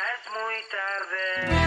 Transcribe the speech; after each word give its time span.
Ya 0.00 0.06
es 0.06 0.30
muy 0.32 0.54
tarde. 0.70 1.59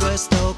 nuestro 0.00 0.55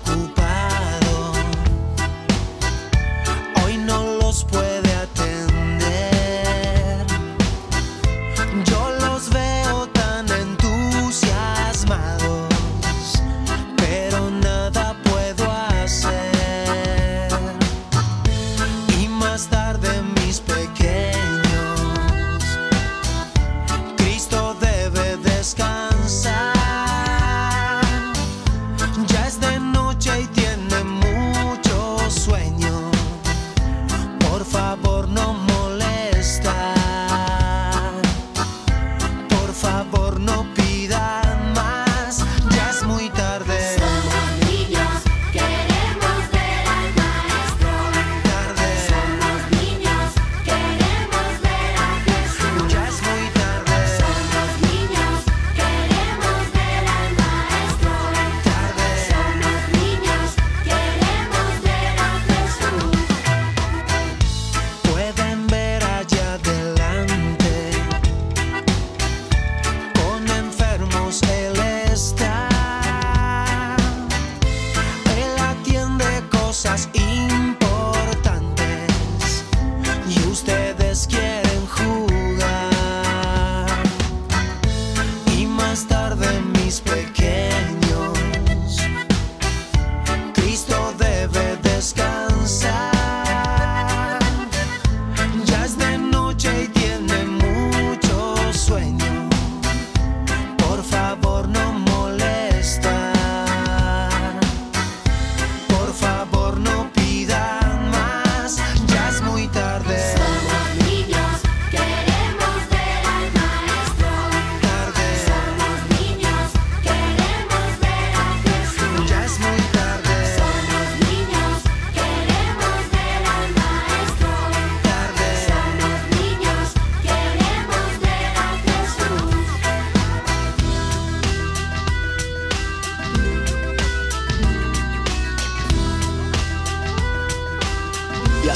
ustedes. 80.39 80.88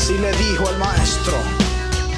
Así 0.02 0.18
le 0.18 0.32
dijo 0.32 0.68
el 0.68 0.78
maestro. 0.78 1.38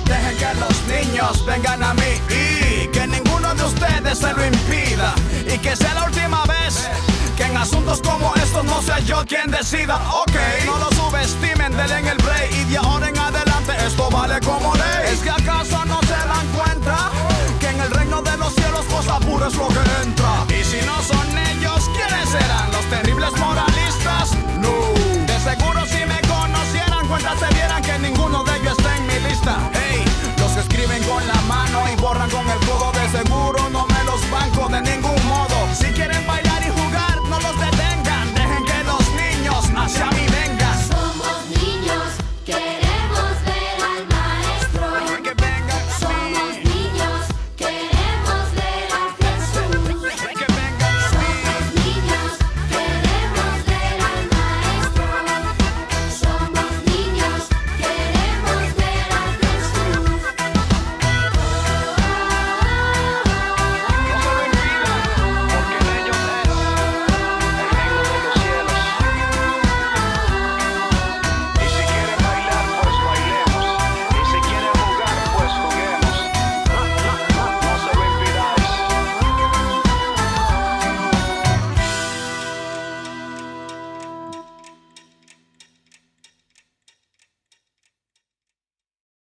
Dejen 0.07 0.39
que 0.39 0.55
los 0.59 0.83
niños 0.85 1.45
vengan 1.45 1.83
a 1.83 1.93
mí 1.93 2.19
y 2.31 2.87
que 2.87 3.07
ninguno 3.07 3.55
de 3.55 3.63
ustedes 3.63 4.21
se 4.21 4.33
lo 4.33 4.43
impida. 4.43 5.15
Y 5.47 5.59
que 5.59 5.77
sea 5.77 5.93
la 5.93 6.05
última 6.05 6.47
vez 6.47 6.89
que 7.37 7.43
en 7.43 7.55
asuntos 7.55 8.01
como 8.01 8.35
estos 8.37 8.65
no 8.65 8.81
sea 8.81 9.01
yo 9.01 9.23
quien 9.27 9.51
decida. 9.51 9.97
Ok, 10.15 10.35
no 10.65 10.79
lo 10.79 10.91
subestimen, 10.93 11.77
denle 11.77 11.99
en 11.99 12.07
el 12.07 12.17
break 12.17 12.53
y 12.53 12.65
de 12.71 12.79
ahora 12.79 13.07
en 13.07 13.19
adelante 13.19 13.73
esto 13.87 14.09
vale 14.09 14.41
como 14.41 14.75
ley. 14.77 14.94